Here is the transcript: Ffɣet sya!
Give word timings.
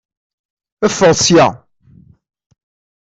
Ffɣet 0.91 1.17
sya! 1.25 1.47